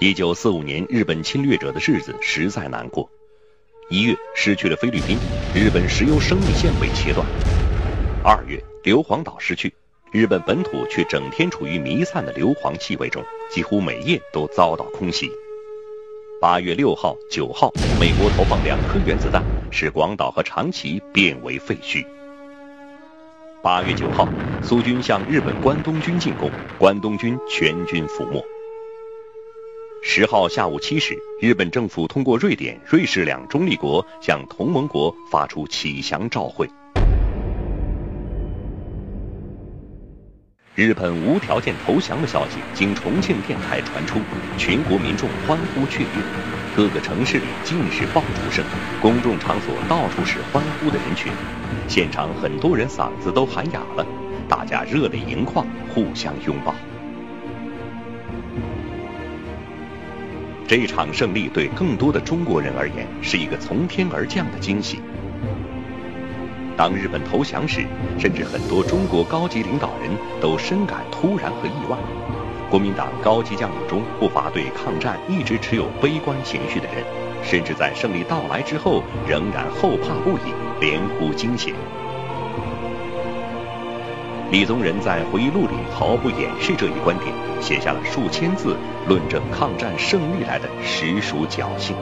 [0.00, 3.10] 一九四五年，日本侵略者的日子实在难过。
[3.90, 5.18] 一月，失去了菲律宾，
[5.52, 7.26] 日本石油生命线被切断；
[8.22, 9.74] 二月，硫磺岛失去，
[10.12, 15.28] 日本本土却整天处于弥散的硫磺气味中，几乎每夜都遭到空袭。
[16.40, 19.42] 八月六号、九号，美国投放两颗原子弹，
[19.72, 22.06] 使广岛和长崎变为废墟。
[23.64, 24.28] 八月九号，
[24.62, 28.40] 苏军向日本关东军进攻，关东军全军覆没。
[30.00, 36.68] 十号下午七时，日本政府通过瑞典、瑞士两中立国向同盟国发出启降照会。
[40.74, 44.20] 日本无条件投降的消息经重庆电台传出，
[44.56, 46.22] 全国民众欢呼雀跃，
[46.76, 48.64] 各个城市里尽是爆竹声，
[49.02, 51.32] 公众场所到处是欢呼的人群，
[51.88, 54.06] 现场很多人嗓子都喊哑了，
[54.48, 56.72] 大家热泪盈眶，互相拥抱。
[60.68, 65.00] 这场胜利对更多的中国人而言是一个从天而降的惊喜。
[66.76, 67.86] 当日本投降时，
[68.18, 70.10] 甚至很多中国高级领导人
[70.42, 71.96] 都深感突然和意外。
[72.68, 77.02] 国民党高级将领中不乏对抗战一直持有悲观情绪的人，
[77.42, 81.72] 甚至在胜利到来之后仍然后怕不已，连呼惊险。
[84.50, 88.74] 李宗仁在回忆录里毫不掩饰这一观点，写下了数千字
[89.06, 91.94] 论证抗战胜利来的实属侥幸。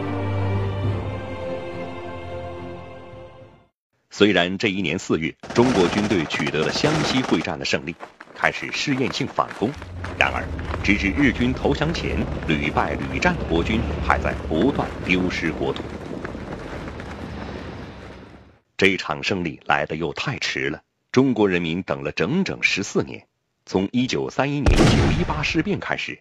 [4.10, 7.96] 虽然这一年四月，中国军队取得了湘西会战的胜利，
[8.32, 9.68] 开始试验性反攻，
[10.16, 10.44] 然而，
[10.84, 12.16] 直至日军投降前，
[12.46, 15.82] 屡败屡战的国军还在不断丢失国土。
[18.76, 20.85] 这场胜利来的又太迟了。
[21.16, 23.24] 中国人民等了整整十四年，
[23.64, 26.18] 从一九三一年九一八事变开始，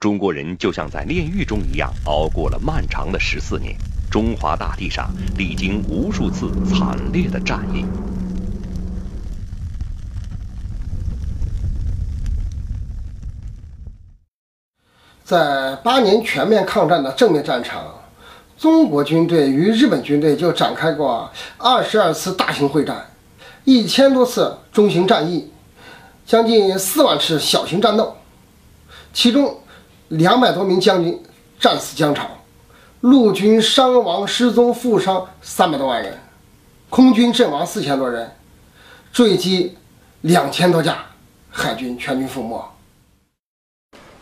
[0.00, 3.76] 中国人就像在炼狱中一样熬过了漫长的十四年。
[4.10, 7.84] 中华大地上历经无数次惨烈的战役，
[15.24, 17.84] 在八年全面抗战的正面战场，
[18.56, 23.04] 中国军队与日本军队就展开过二十二次大型会战。
[23.68, 25.50] 一千多次中型战役，
[26.24, 28.16] 将近四万次小型战斗，
[29.12, 29.60] 其中
[30.08, 31.22] 两百多名将军
[31.60, 32.30] 战死疆场，
[33.02, 36.18] 陆军伤亡失踪负伤三百多万人，
[36.88, 38.34] 空军阵亡四千多人，
[39.12, 39.76] 坠机
[40.22, 41.04] 两千多架，
[41.50, 42.66] 海军全军覆没。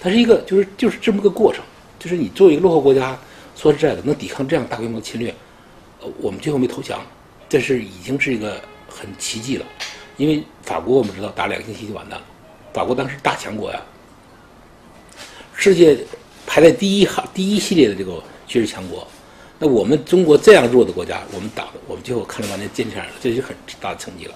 [0.00, 1.62] 它是一个就是就是这么个过程，
[2.00, 3.16] 就是你作为一个落后国家，
[3.54, 5.32] 说实在的，能抵抗这样大规模侵略，
[6.00, 7.00] 呃，我们最后没投降，
[7.48, 8.60] 这是已经是一个。
[8.98, 9.66] 很奇迹了，
[10.16, 12.26] 因为法国我们知道打两个星期就完蛋了，
[12.72, 13.82] 法国当时大强国呀，
[15.54, 15.98] 世界
[16.46, 19.06] 排在第一行第一系列的这个军事强国，
[19.58, 24.34] 那我们中国这样弱的国家，我们打我们最后看了半天坚强了，这就很大的成绩了。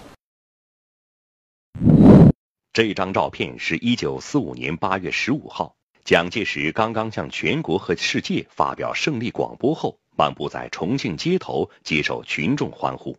[2.72, 13.16] 这张照片是一九四五年八月十五号，蒋介石刚刚向全国和世界发表胜利广播后，漫步在重庆街头，接受群众欢呼。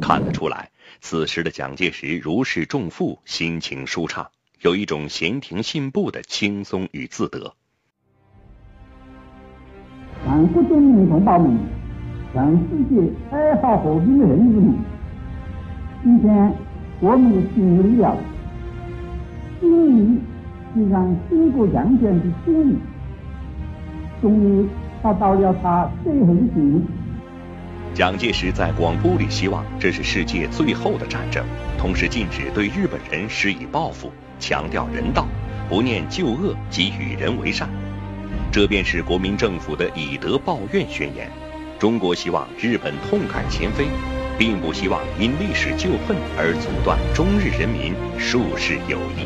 [0.00, 4.28] 看得出来，此时的蒋介石如释重负，心情舒畅，
[4.60, 7.54] 有一种闲庭信步的轻松与自得。
[10.24, 11.58] 全国军民同胞们，
[12.32, 14.74] 全世界爱好和平的人士们，
[16.02, 16.52] 今天
[17.00, 18.16] 我们经历了
[19.60, 20.20] 经历
[20.74, 22.76] 就像经过两卷的经历，
[24.20, 24.66] 终于
[25.02, 26.86] 达到了他最后的境地。
[27.94, 31.44] 蒋介石在广播里希望这是世界最后的战争，
[31.78, 34.10] 同时禁止对日本人施以报复，
[34.40, 35.28] 强调人道，
[35.68, 37.70] 不念旧恶，即与人为善。
[38.50, 41.30] 这便是国民政府的以德报怨宣言。
[41.78, 43.86] 中国希望日本痛改前非，
[44.36, 49.24] 并不希望因历史旧恨而阻断中日人民数世友谊。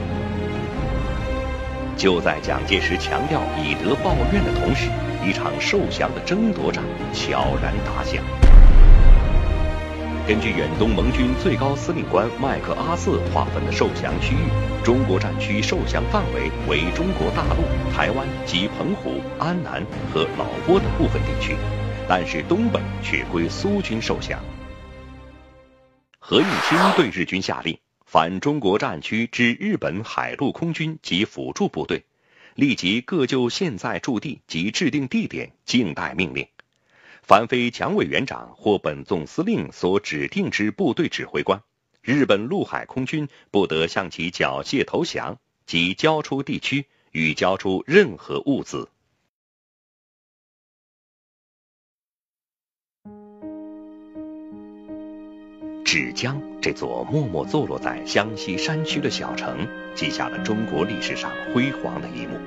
[1.97, 4.91] 就在蒋介石强调以德报怨的同时，
[5.27, 8.23] 一场受降的争夺战悄然打响。
[10.29, 17.63] 根据远东盟军最高司令官麦克阿瑟划分的受降区域，中国战区受降范围为中国大陆、
[17.97, 19.83] 台湾及澎湖、安南
[20.13, 21.57] 和老挝的部分地区，
[22.07, 24.39] 但是东北却归苏军受降。
[26.19, 32.05] 何应钦对日军下令：反中国战区之日本海陆空军及辅助部队，
[32.55, 36.47] 立即各就现在驻地及制定地点静待命令。
[37.29, 41.63] 凡非蒋委员长或本总司令所指定之部队指挥官
[42.01, 45.37] 日本陆海空军不得向其缴械投降
[45.67, 48.89] 及交出地区与交出任何物资。
[55.85, 62.39] 芷江这座默默坐落在湘西山区的小城记下了中国历史上辉煌的一幕。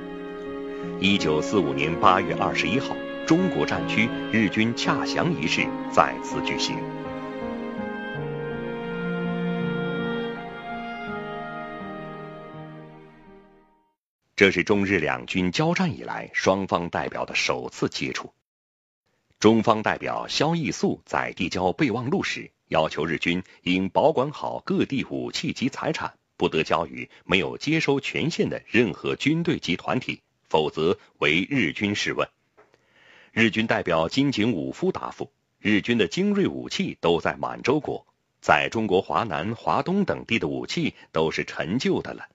[1.00, 2.96] 一九四五年八月二十一号
[3.28, 6.76] 中国战区日军洽降仪式再次举行。
[14.36, 18.34] 这是中日两军交战以来双方代表的首次接触。
[19.40, 32.28] 中方代表萧义肃在递交备忘录时，要求日军应保管好各地武器及财产，不得交予没有接收权限的任何军队及团体，否则为日军试问。
[33.32, 38.06] 日军代表金井武夫答复：日军的精锐武器都在满洲国，
[38.42, 42.28] 在中国华南、华东等地的武器都是陈旧的了，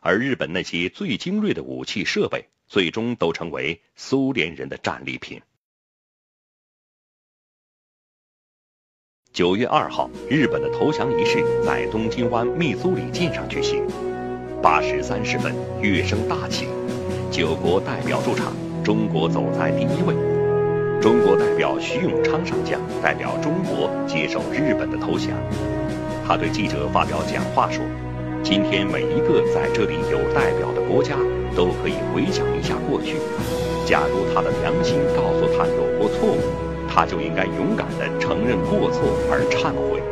[0.00, 5.42] 而日本那些最精锐的武器设备，最终都成为苏联人的战利品。
[9.32, 13.84] 九月二号，日本的投降仪式在东京湾密苏里舰上举行。
[14.62, 16.68] 八时三十分，乐声大起，
[17.32, 20.14] 九国代表入场，中国走在第一位。
[21.00, 25.30] 中国代表徐永昌上将代表中国接受日本的投降。
[26.26, 27.82] 他对记者发表讲话说
[28.44, 31.16] ：“今天每一个在这里有代表的国家
[31.56, 33.16] 都可以回想一下过去，
[33.86, 36.38] 假如他的良心告诉他有过错误。”
[36.92, 39.00] 他就应该勇敢地承认过错
[39.30, 40.02] 而忏悔。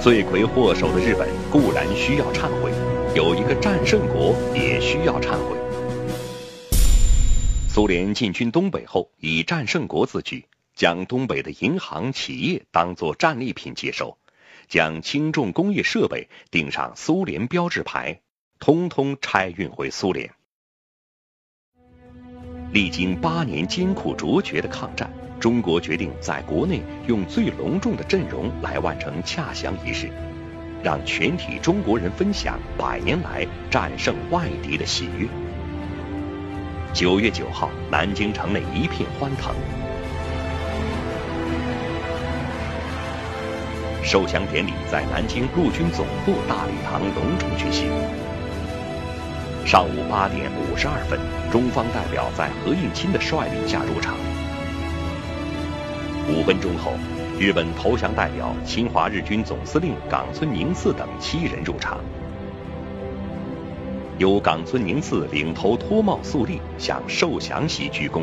[0.00, 2.70] 罪魁祸首的日本固然需要忏悔，
[3.16, 5.58] 有一个战胜国也需要忏悔。
[7.74, 10.44] 苏联进军东北后，以战胜国自居，
[10.76, 14.16] 将东北的银行企业当作战利品接收，
[14.68, 18.20] 将轻重工业设备钉上苏联标志牌，
[18.60, 20.30] 通通拆运回苏联。
[22.72, 25.12] 历经八年艰苦卓绝的抗战。
[25.40, 30.08] 中国决定在国内用最隆重的阵容来完成洽降仪式，
[30.84, 35.26] 让全体中国人分享百年来战胜外敌的喜悦。
[36.94, 39.52] 九月九号，南京城内一片欢腾。
[44.04, 47.90] 受降典礼在南京陆军总部大礼堂隆重举行。
[49.66, 51.18] 上午八点五十二分，
[51.50, 54.14] 中方代表在何应钦的率领下入场。
[56.28, 56.92] 五分钟后，
[57.40, 61.98] 日本投降代表侵华日军总司令冈村宁次等七人入场，
[64.18, 68.22] 由冈村宁次领头脱帽肃立，向受降席鞠躬。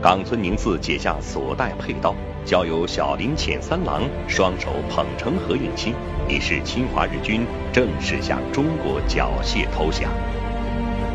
[0.00, 5.92] 冈村宁次解下所带佩刀，交由小林浅三郎双手捧成何应钦，
[6.28, 10.10] 以示侵华日军正式向中国缴械投降。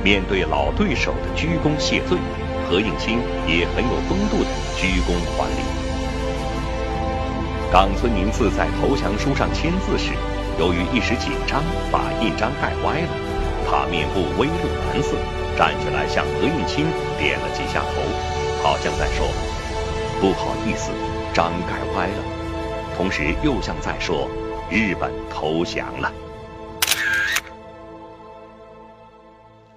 [0.03, 2.17] 面对老对手的鞠躬谢罪。
[2.69, 5.61] 何应钦也很有风度的鞠躬还礼。
[7.69, 10.13] 冈村宁次在投降书上签字时，
[10.57, 13.30] 由于一时紧张，把印章盖歪了。
[13.71, 15.15] 他面部微露蓝色，
[15.57, 16.85] 站起来向何应钦
[17.17, 18.01] 点了几下头，
[18.61, 19.25] 好像在说
[20.19, 20.91] ：“不好意思，
[21.33, 22.21] 章盖歪了。”
[22.97, 24.29] 同时又像在说
[24.69, 26.11] ：“日本投降了。”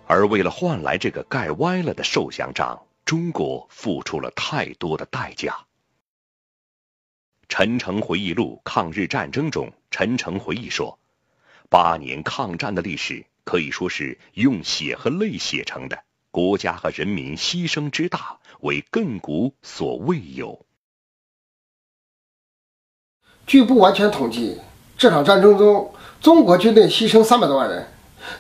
[0.09, 5.57] 而为了换来这个盖歪了的受降章，中国付出了太多的代价。
[7.49, 10.99] 陈诚回忆录《抗日战争》中，陈诚回忆说
[11.71, 15.99] ：“八年抗战的历史可以说是用血和泪写成的，
[16.31, 20.65] 国家和人民牺牲之大，为亘古所未有。”
[23.47, 24.59] 据不完全统计，
[24.97, 27.87] 这场战争中，中国军队牺牲三百多万人。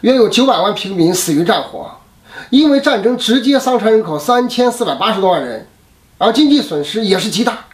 [0.01, 2.01] 约有九百万平民死于战火，
[2.49, 5.69] 因为战争直接伤残人口三千四百八十多万人，
[6.17, 7.67] 而经济损失也是极大，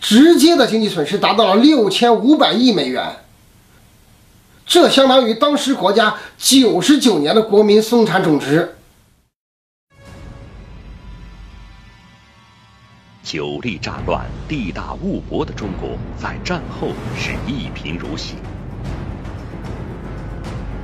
[0.00, 3.16] 直接的经济损失达到了六千五百亿美元，
[4.70, 8.76] 这相当于当时国家九十九年的国民生产总值。
[13.24, 18.36] 久历战乱、地大物博的中国，在战后是一贫如洗。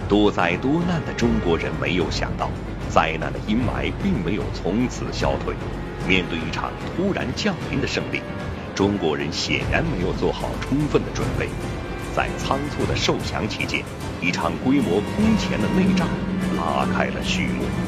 [0.09, 2.51] 多灾多难的中国人没有想到，
[2.91, 5.55] 灾难的阴霾并没有从此消退。
[6.09, 8.21] 面对一场突然降临的胜利，
[8.75, 11.49] 中国人显然没有做好充分的准备。
[12.17, 13.85] 在仓促的受降期间，
[14.23, 16.09] 一场规模空前的内战
[16.57, 17.86] 拉开了序幕。